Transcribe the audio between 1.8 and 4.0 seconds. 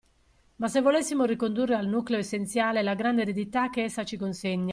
nucleo essenziale la grande eredità che